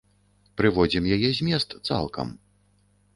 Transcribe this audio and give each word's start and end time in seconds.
Прыводзім 0.61 1.03
яе 1.17 1.29
змест 1.39 1.75
цалкам. 1.91 2.33